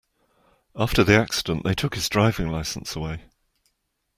After 0.75 1.03
the 1.03 1.15
accident, 1.15 1.63
they 1.63 1.75
took 1.75 1.93
his 1.93 2.09
driving 2.09 2.47
license 2.51 2.95
away. 2.95 3.21